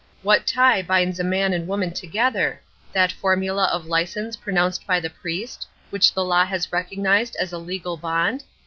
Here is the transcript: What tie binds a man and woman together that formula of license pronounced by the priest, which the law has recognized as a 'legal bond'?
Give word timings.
What 0.23 0.47
tie 0.47 0.81
binds 0.81 1.19
a 1.19 1.23
man 1.23 1.53
and 1.53 1.67
woman 1.67 1.93
together 1.93 2.59
that 2.91 3.11
formula 3.11 3.65
of 3.65 3.85
license 3.85 4.35
pronounced 4.35 4.87
by 4.87 4.99
the 4.99 5.11
priest, 5.11 5.67
which 5.91 6.11
the 6.15 6.25
law 6.25 6.43
has 6.43 6.71
recognized 6.73 7.35
as 7.39 7.53
a 7.53 7.59
'legal 7.59 7.97
bond'? 7.97 8.43